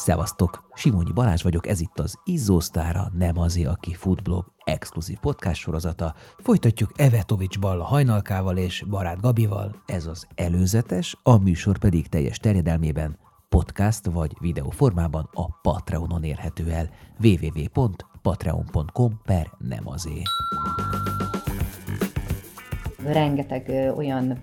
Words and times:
Szevasztok! 0.00 0.68
Simonyi 0.74 1.12
Balázs 1.12 1.42
vagyok, 1.42 1.66
ez 1.66 1.80
itt 1.80 1.98
az 1.98 2.18
Izzósztára, 2.24 3.10
nem 3.18 3.38
azért, 3.38 3.68
aki 3.68 3.94
futblog 3.94 4.44
exkluzív 4.64 5.18
podcast 5.18 5.60
sorozata. 5.60 6.14
Folytatjuk 6.38 6.90
Evetovics 6.96 7.58
Balla 7.58 7.84
hajnalkával 7.84 8.56
és 8.56 8.84
Barát 8.90 9.20
Gabival. 9.20 9.82
Ez 9.86 10.06
az 10.06 10.26
előzetes, 10.34 11.16
a 11.22 11.38
műsor 11.38 11.78
pedig 11.78 12.08
teljes 12.08 12.38
terjedelmében 12.38 13.18
podcast 13.48 14.06
vagy 14.06 14.32
videó 14.40 14.70
formában 14.70 15.28
a 15.32 15.60
Patreonon 15.62 16.22
érhető 16.22 16.70
el 16.70 16.90
www.patreon.com 17.22 19.20
per 19.24 19.50
nem 19.58 19.88
azért. 19.88 20.30
Rengeteg 23.04 23.68
ö, 23.68 23.90
olyan 23.90 24.42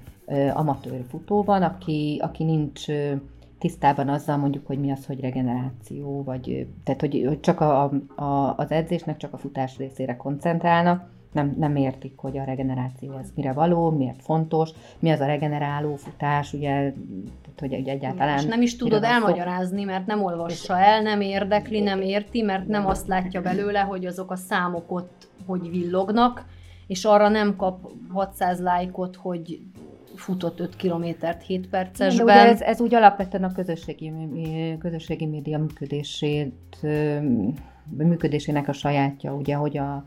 amatőr 0.54 1.06
futó 1.10 1.44
van, 1.44 1.62
aki, 1.62 2.20
aki 2.24 2.44
nincs 2.44 2.90
ö, 2.90 3.16
tisztában 3.60 4.10
azzal 4.10 4.38
mondjuk, 4.38 4.68
hogy 4.68 4.80
mi 4.80 4.92
az, 4.92 5.06
hogy 5.06 5.20
regeneráció, 5.20 6.24
vagy 6.24 6.68
tehát, 6.84 7.02
hogy, 7.02 7.24
hogy 7.28 7.40
csak 7.40 7.60
a, 7.60 7.84
a, 8.16 8.54
az 8.58 8.72
edzésnek 8.72 9.18
csak 9.18 9.34
a 9.34 9.38
futás 9.38 9.78
részére 9.78 10.16
koncentrálnak, 10.16 11.10
nem, 11.32 11.56
nem 11.58 11.76
értik, 11.76 12.14
hogy 12.16 12.38
a 12.38 12.44
regeneráció 12.44 13.14
az 13.16 13.32
mire 13.36 13.54
való, 13.54 13.90
miért 13.90 14.22
fontos, 14.22 14.70
mi 15.00 15.10
az 15.10 15.20
a 15.20 15.26
regeneráló 15.26 15.96
futás, 15.96 16.54
ugye, 16.54 16.72
tehát, 16.72 17.60
hogy 17.60 17.74
ugye 17.74 17.92
egyáltalán... 17.92 18.38
És 18.38 18.46
nem 18.46 18.62
is 18.62 18.76
tudod 18.76 19.04
elmagyarázni, 19.04 19.84
mert 19.84 20.06
nem 20.06 20.24
olvassa 20.24 20.80
el, 20.80 21.02
nem 21.02 21.22
érdekli, 21.22 21.80
nem 21.80 22.02
érti, 22.02 22.42
mert 22.42 22.68
nem 22.68 22.86
azt 22.86 23.08
látja 23.08 23.42
belőle, 23.42 23.80
hogy 23.80 24.06
azok 24.06 24.32
a 24.32 24.36
számok 24.36 24.92
ott 24.92 25.28
hogy 25.46 25.70
villognak, 25.70 26.46
és 26.88 27.06
arra 27.06 27.28
nem 27.28 27.56
kap 27.56 27.92
600 28.10 28.62
lájkot, 28.62 29.16
hogy 29.16 29.60
futott 30.18 30.60
5 30.60 30.76
kilométert 30.76 31.44
7 31.44 31.62
De 31.62 31.68
percesben. 31.70 32.26
ugye 32.26 32.34
ez, 32.34 32.62
ez 32.62 32.82
úgy 32.82 32.96
alapvetően 32.96 33.44
a 33.44 33.52
közösségi, 33.52 34.12
közösségi 34.80 35.26
média 35.26 35.58
működését, 35.58 36.88
működésének 37.98 38.68
a 38.68 38.74
sajátja, 38.74 39.34
ugye, 39.34 39.56
hogy 39.56 39.78
a, 39.78 40.04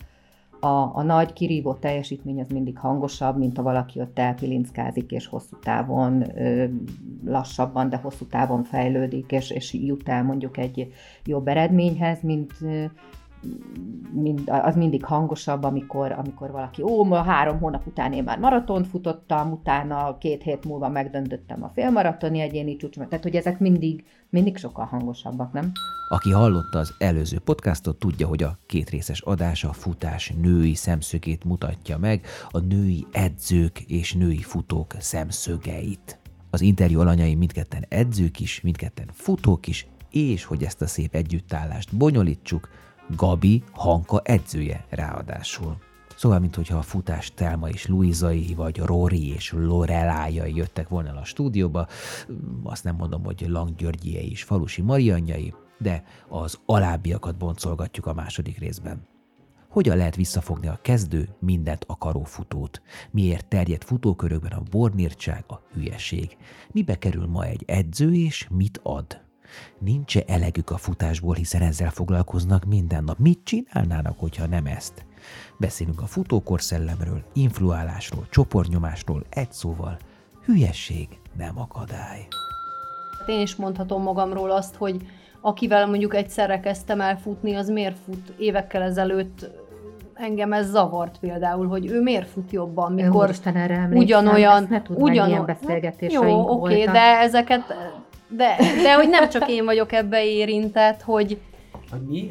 a, 0.60 0.90
a 0.96 1.02
nagy 1.02 1.32
kirívó 1.32 1.74
teljesítmény 1.74 2.40
az 2.40 2.48
mindig 2.48 2.78
hangosabb, 2.78 3.38
mint 3.38 3.56
ha 3.56 3.62
valaki 3.62 4.00
ott 4.00 4.18
elpilinckázik, 4.18 5.10
és 5.10 5.26
hosszú 5.26 5.58
távon 5.62 6.38
ö, 6.38 6.64
lassabban, 7.24 7.88
de 7.88 7.96
hosszú 7.96 8.26
távon 8.26 8.62
fejlődik, 8.62 9.32
és, 9.32 9.50
és 9.50 9.74
jut 9.74 10.08
el 10.08 10.24
mondjuk 10.24 10.56
egy 10.56 10.92
jobb 11.24 11.48
eredményhez, 11.48 12.22
mint 12.22 12.52
mind, 14.12 14.42
az 14.46 14.76
mindig 14.76 15.04
hangosabb, 15.04 15.62
amikor, 15.62 16.12
amikor 16.12 16.50
valaki, 16.50 16.82
ó, 16.82 17.04
ma 17.04 17.22
három 17.22 17.58
hónap 17.58 17.86
után 17.86 18.12
én 18.12 18.22
már 18.22 18.38
maratont 18.38 18.86
futottam, 18.86 19.52
utána 19.52 20.18
két 20.18 20.42
hét 20.42 20.64
múlva 20.64 20.88
megdöntöttem 20.88 21.62
a 21.62 21.70
félmaratoni 21.74 22.40
egyéni 22.40 22.76
csúcsomat, 22.76 23.08
tehát 23.08 23.24
hogy 23.24 23.36
ezek 23.36 23.58
mindig, 23.58 24.04
mindig 24.28 24.56
sokkal 24.56 24.84
hangosabbak, 24.84 25.52
nem? 25.52 25.72
Aki 26.08 26.30
hallotta 26.30 26.78
az 26.78 26.94
előző 26.98 27.38
podcastot, 27.38 27.98
tudja, 27.98 28.26
hogy 28.26 28.42
a 28.42 28.56
kétrészes 28.66 29.20
adás 29.20 29.64
a 29.64 29.72
futás 29.72 30.32
női 30.40 30.74
szemszögét 30.74 31.44
mutatja 31.44 31.98
meg, 31.98 32.26
a 32.50 32.58
női 32.58 33.06
edzők 33.12 33.80
és 33.80 34.14
női 34.14 34.42
futók 34.42 34.94
szemszögeit. 34.98 36.18
Az 36.50 36.60
interjú 36.60 37.00
alanyai 37.00 37.34
mindketten 37.34 37.84
edzők 37.88 38.40
is, 38.40 38.60
mindketten 38.60 39.08
futók 39.12 39.66
is, 39.66 39.86
és 40.10 40.44
hogy 40.44 40.62
ezt 40.62 40.82
a 40.82 40.86
szép 40.86 41.14
együttállást 41.14 41.96
bonyolítsuk, 41.96 42.68
Gabi 43.16 43.62
Hanka 43.72 44.20
edzője 44.24 44.84
ráadásul. 44.88 45.76
Szóval, 46.16 46.38
mintha 46.38 46.76
a 46.76 46.82
futás 46.82 47.34
Telma 47.34 47.68
és 47.68 47.86
Luizai, 47.86 48.54
vagy 48.54 48.78
Rory 48.78 49.32
és 49.32 49.52
Lorelájai 49.52 50.56
jöttek 50.56 50.88
volna 50.88 51.20
a 51.20 51.24
stúdióba, 51.24 51.86
azt 52.62 52.84
nem 52.84 52.96
mondom, 52.96 53.24
hogy 53.24 53.44
Langgyörgyiei 53.48 54.30
és 54.30 54.42
Falusi 54.42 54.82
Marianjai, 54.82 55.54
de 55.78 56.04
az 56.28 56.58
alábbiakat 56.66 57.36
boncolgatjuk 57.36 58.06
a 58.06 58.14
második 58.14 58.58
részben. 58.58 59.08
Hogyan 59.68 59.96
lehet 59.96 60.16
visszafogni 60.16 60.66
a 60.66 60.78
kezdő, 60.82 61.28
mindent 61.38 61.84
akaró 61.86 62.22
futót? 62.22 62.82
Miért 63.10 63.46
terjed 63.46 63.84
futókörökben 63.84 64.52
a 64.52 64.62
bornírtság, 64.70 65.44
a 65.48 65.60
hülyeség? 65.72 66.36
Mibe 66.72 66.98
kerül 66.98 67.26
ma 67.26 67.44
egy 67.44 67.62
edző, 67.66 68.14
és 68.14 68.48
mit 68.50 68.80
ad? 68.82 69.29
Nincs-e 69.78 70.22
elegük 70.26 70.70
a 70.70 70.76
futásból, 70.76 71.34
hiszen 71.34 71.62
ezzel 71.62 71.90
foglalkoznak 71.90 72.64
minden 72.64 73.04
nap. 73.04 73.18
Mit 73.18 73.40
csinálnának, 73.44 74.18
hogyha 74.18 74.46
nem 74.46 74.66
ezt? 74.66 75.04
Beszélünk 75.58 76.00
a 76.00 76.06
futókorszellemről, 76.06 77.22
influálásról, 77.32 78.26
csoportnyomásról, 78.30 79.24
egy 79.30 79.52
szóval, 79.52 79.96
hülyesség 80.44 81.08
nem 81.36 81.58
akadály. 81.58 82.26
Hát 83.18 83.28
Én 83.28 83.40
is 83.40 83.56
mondhatom 83.56 84.02
magamról 84.02 84.50
azt, 84.50 84.74
hogy 84.74 85.06
akivel 85.40 85.86
mondjuk 85.86 86.14
egyszerre 86.14 86.60
kezdtem 86.60 87.00
el 87.00 87.18
futni, 87.18 87.54
az 87.54 87.68
miért 87.68 87.98
fut 87.98 88.32
évekkel 88.38 88.82
ezelőtt 88.82 89.50
engem 90.20 90.52
ez 90.52 90.70
zavart 90.70 91.18
például, 91.18 91.66
hogy 91.66 91.86
ő 91.86 92.02
miért 92.02 92.28
fut 92.28 92.52
jobban, 92.52 92.92
mikor 92.92 93.24
Úristen, 93.24 93.56
erre 93.56 93.74
emlékszem, 93.74 93.98
ugyanolyan, 93.98 94.56
ezt 94.56 94.68
ne 94.68 94.82
tudd 94.82 94.96
meg, 94.96 95.02
ugyanolyan, 95.02 95.28
ilyen 95.28 95.44
beszélgetéseink 95.46 96.24
Jó, 96.24 96.50
oké, 96.50 96.74
voltak. 96.74 96.94
de 96.94 97.00
ezeket, 97.00 97.62
de, 98.30 98.56
de 98.82 98.94
hogy 98.94 99.08
nem 99.08 99.28
csak 99.28 99.50
én 99.50 99.64
vagyok 99.64 99.92
ebbe 99.92 100.24
érintett, 100.24 101.02
hogy 101.02 101.38
Hogy 101.90 102.00
mi? 102.08 102.30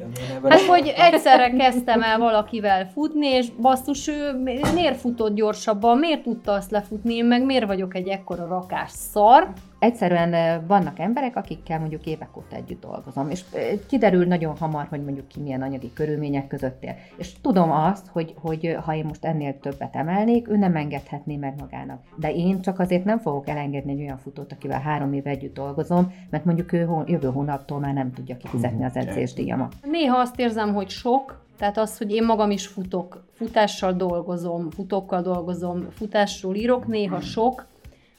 Hát, 0.50 0.62
hogy 0.62 0.94
egyszerre 0.98 1.50
kezdtem 1.50 2.02
el 2.02 2.18
valakivel 2.18 2.90
futni, 2.94 3.28
és 3.28 3.50
basszus, 3.62 4.08
ő 4.08 4.34
mi- 4.44 4.60
miért 4.74 5.00
futott 5.00 5.34
gyorsabban, 5.36 5.98
miért 5.98 6.24
tudta 6.24 6.52
azt 6.52 6.72
lefutni, 6.72 7.16
én 7.16 7.26
meg 7.26 7.46
miért 7.46 7.66
vagyok 7.66 7.96
egy 7.96 8.08
ekkora 8.08 8.48
rakás 8.48 8.90
szar. 8.92 9.48
Egyszerűen 9.80 10.64
vannak 10.68 11.00
emberek, 11.00 11.36
akikkel 11.36 11.80
mondjuk 11.80 12.06
évek 12.06 12.38
óta 12.38 12.56
együtt 12.56 12.82
dolgozom, 12.82 13.30
és 13.30 13.44
kiderül 13.88 14.26
nagyon 14.26 14.58
hamar, 14.58 14.88
hogy 14.90 15.04
mondjuk 15.04 15.28
ki 15.28 15.40
milyen 15.40 15.62
anyagi 15.62 15.94
körülmények 15.94 16.48
között 16.48 16.84
él. 16.84 16.96
És 17.18 17.34
tudom 17.42 17.72
azt, 17.72 18.08
hogy, 18.08 18.34
hogy 18.42 18.78
ha 18.86 18.96
én 18.96 19.06
most 19.06 19.26
ennél 19.26 19.60
többet 19.60 19.96
emelnék, 19.96 20.50
ő 20.50 20.58
nem 20.58 20.76
engedhetné 20.76 21.36
meg 21.36 21.54
magának. 21.60 22.02
De 22.16 22.34
én 22.34 22.62
csak 22.62 22.80
azért 22.80 23.04
nem 23.04 23.20
fogok 23.20 23.48
elengedni 23.48 23.92
egy 23.92 24.00
olyan 24.00 24.18
futót, 24.18 24.52
akivel 24.52 24.82
három 24.82 25.14
éve 25.14 25.30
együtt 25.30 25.54
dolgozom, 25.54 26.14
mert 26.30 26.46
mondjuk 26.46 26.72
ő 26.72 26.88
jövő 27.06 27.28
hónaptól 27.28 27.80
már 27.80 27.94
nem 27.94 28.14
tudja 28.14 28.38
kifizetni 28.38 28.86
az 28.86 28.96
edzésdíjamat. 28.96 29.76
Néha 29.82 30.18
azt 30.18 30.40
érzem, 30.40 30.74
hogy 30.74 30.90
sok, 30.90 31.46
tehát 31.58 31.78
az, 31.78 31.98
hogy 31.98 32.12
én 32.12 32.26
magam 32.26 32.52
is 32.52 32.68
futok, 32.68 33.24
futással 33.34 33.94
dolgozom, 33.94 34.70
futókkal 34.70 35.22
dolgozom, 35.22 35.88
futásról 35.90 36.56
írok, 36.56 36.88
néha 36.88 37.20
sok, 37.20 37.68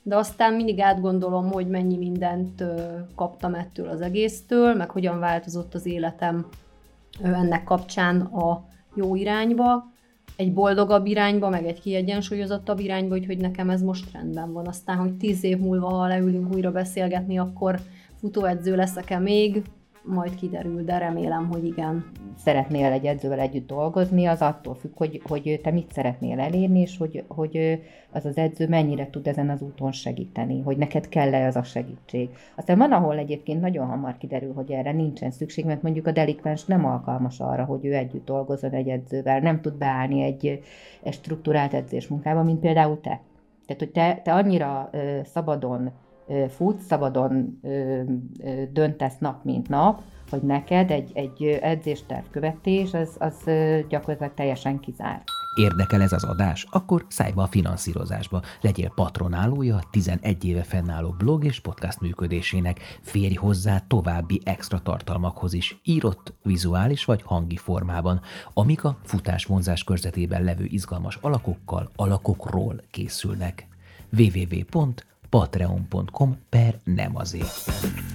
de 0.03 0.17
aztán 0.17 0.55
mindig 0.55 0.81
átgondolom, 0.81 1.51
hogy 1.51 1.69
mennyi 1.69 1.97
mindent 1.97 2.65
kaptam 3.15 3.55
ettől 3.55 3.89
az 3.89 4.01
egésztől, 4.01 4.75
meg 4.75 4.91
hogyan 4.91 5.19
változott 5.19 5.75
az 5.75 5.87
életem 5.87 6.47
ennek 7.23 7.65
kapcsán 7.65 8.21
a 8.21 8.65
jó 8.95 9.15
irányba, 9.15 9.91
egy 10.37 10.53
boldogabb 10.53 11.07
irányba, 11.07 11.49
meg 11.49 11.67
egy 11.67 11.81
kiegyensúlyozottabb 11.81 12.79
irányba, 12.79 13.15
úgyhogy 13.15 13.39
nekem 13.39 13.71
ez 13.71 13.83
most 13.83 14.13
rendben 14.13 14.53
van. 14.53 14.67
Aztán, 14.67 14.97
hogy 14.97 15.17
tíz 15.17 15.45
év 15.45 15.59
múlva, 15.59 15.89
ha 15.89 16.07
leülünk 16.07 16.55
újra 16.55 16.73
beszélgetni, 16.73 17.39
akkor 17.39 17.81
futóedző 18.21 18.77
leszek-e 18.77 19.19
még, 19.19 19.63
majd 20.05 20.35
kiderül, 20.35 20.85
de 20.85 20.99
remélem, 20.99 21.49
hogy 21.49 21.65
igen. 21.65 22.11
szeretnél 22.37 22.93
egy 22.93 23.05
edzővel 23.05 23.39
együtt 23.39 23.67
dolgozni, 23.67 24.27
az 24.27 24.41
attól 24.41 24.75
függ, 24.75 24.91
hogy, 24.95 25.23
hogy 25.25 25.61
te 25.63 25.71
mit 25.71 25.93
szeretnél 25.93 26.41
elérni, 26.41 26.81
és 26.81 26.97
hogy, 26.97 27.25
hogy 27.29 27.81
az 28.13 28.25
az 28.25 28.37
edző 28.37 28.69
mennyire 28.69 29.11
tud 29.11 29.27
ezen 29.27 29.51
az 29.51 29.63
úton 29.63 29.93
segíteni, 29.93 30.61
hogy 30.61 30.77
neked 30.77 31.09
kell-e 31.09 31.47
az 31.47 31.57
a 31.57 31.63
segítség. 31.63 32.29
Aztán 32.57 32.79
van, 32.79 32.93
ahol 32.93 33.19
egyébként 33.19 33.61
nagyon 33.61 33.87
hamar 33.87 34.17
kiderül, 34.17 34.53
hogy 34.53 34.71
erre 34.71 34.93
nincsen 34.93 35.31
szükség, 35.31 35.65
mert 35.65 35.83
mondjuk 35.83 36.07
a 36.07 36.13
delikvens 36.13 36.65
nem 36.65 36.85
alkalmas 36.85 37.41
arra, 37.41 37.65
hogy 37.65 37.87
ő 37.87 37.95
együtt 37.95 38.25
dolgozzon 38.25 38.71
egy 38.71 38.89
edzővel, 38.89 39.41
nem 39.41 39.61
tud 39.61 39.75
beállni 39.75 40.23
egy, 40.23 40.63
egy 41.03 41.13
struktúrált 41.13 41.75
edzésmunkába, 41.75 42.43
mint 42.43 42.61
például 42.61 43.01
te. 43.01 43.21
Tehát, 43.67 43.83
hogy 43.83 43.91
te, 43.91 44.21
te 44.25 44.33
annyira 44.33 44.89
ö, 44.93 45.21
szabadon 45.25 45.91
futsz, 46.49 46.87
szabadon 46.87 47.61
döntesz 48.73 49.19
nap, 49.19 49.45
mint 49.45 49.69
nap, 49.69 50.03
hogy 50.31 50.43
neked 50.43 50.91
egy, 50.91 51.11
egy 51.15 51.45
edzésterv 51.63 52.25
követés, 52.31 52.95
az, 52.95 53.17
az 53.19 53.35
gyakorlatilag 53.89 54.35
teljesen 54.35 54.81
kizárt. 54.81 55.25
Érdekel 55.55 56.03
ez 56.03 56.13
az 56.13 56.25
adás? 56.25 56.67
Akkor 56.71 57.05
szállj 57.09 57.33
be 57.33 57.43
a 57.43 57.47
finanszírozásba. 57.47 58.43
Legyél 58.61 58.93
patronálója 58.95 59.77
a 59.77 59.85
11 59.91 60.45
éve 60.45 60.63
fennálló 60.63 61.15
blog 61.19 61.45
és 61.45 61.61
podcast 61.61 62.01
működésének. 62.01 62.99
Férj 63.03 63.35
hozzá 63.35 63.79
további 63.89 64.41
extra 64.45 64.79
tartalmakhoz 64.79 65.53
is, 65.53 65.81
írott, 65.85 66.33
vizuális 66.43 67.05
vagy 67.05 67.23
hangi 67.23 67.57
formában, 67.57 68.21
amik 68.55 68.85
a 68.85 68.99
futás 69.03 69.45
vonzás 69.45 69.85
körzetében 69.85 70.43
levő 70.45 70.65
izgalmas 70.65 71.19
alakokkal, 71.21 71.91
alakokról 71.97 72.81
készülnek. 72.91 73.67
www.patreon.com 75.31 76.39
per 76.49 76.81
nem 76.85 77.17
azért. 77.17 78.10